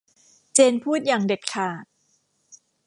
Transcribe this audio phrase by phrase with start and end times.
[0.53, 1.85] เจนพูดอย่างเด็ดขาด